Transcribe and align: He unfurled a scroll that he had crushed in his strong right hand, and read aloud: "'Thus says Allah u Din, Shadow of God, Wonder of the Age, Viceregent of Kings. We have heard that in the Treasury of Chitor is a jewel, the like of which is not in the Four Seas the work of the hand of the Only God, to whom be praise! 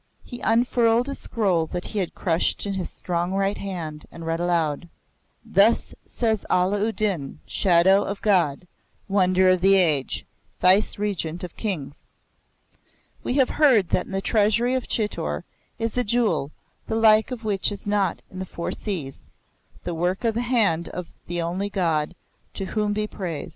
He 0.23 0.39
unfurled 0.41 1.07
a 1.09 1.13
scroll 1.13 1.67
that 1.67 1.85
he 1.85 1.99
had 1.99 2.15
crushed 2.15 2.65
in 2.65 2.73
his 2.73 2.89
strong 2.89 3.33
right 3.33 3.59
hand, 3.59 4.07
and 4.11 4.25
read 4.25 4.39
aloud: 4.39 4.89
"'Thus 5.45 5.93
says 6.07 6.43
Allah 6.49 6.79
u 6.85 6.91
Din, 6.91 7.37
Shadow 7.45 8.03
of 8.03 8.19
God, 8.23 8.67
Wonder 9.07 9.47
of 9.49 9.61
the 9.61 9.75
Age, 9.75 10.25
Viceregent 10.59 11.43
of 11.43 11.55
Kings. 11.55 12.07
We 13.21 13.35
have 13.35 13.49
heard 13.61 13.89
that 13.89 14.07
in 14.07 14.11
the 14.11 14.21
Treasury 14.21 14.73
of 14.73 14.87
Chitor 14.87 15.43
is 15.77 15.95
a 15.95 16.03
jewel, 16.03 16.49
the 16.87 16.95
like 16.95 17.29
of 17.29 17.43
which 17.43 17.71
is 17.71 17.85
not 17.85 18.23
in 18.31 18.39
the 18.39 18.47
Four 18.47 18.71
Seas 18.71 19.29
the 19.83 19.93
work 19.93 20.23
of 20.23 20.33
the 20.33 20.41
hand 20.41 20.89
of 20.89 21.09
the 21.27 21.43
Only 21.43 21.69
God, 21.69 22.15
to 22.55 22.65
whom 22.65 22.93
be 22.93 23.05
praise! 23.05 23.49